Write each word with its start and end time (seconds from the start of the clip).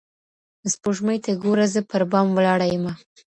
o 0.65 0.67
سپوږمۍ 0.73 1.17
ته 1.25 1.31
گوره 1.43 1.65
زه 1.73 1.81
پر 1.89 2.03
بام 2.11 2.27
ولاړه 2.33 2.67
يمه. 2.75 2.93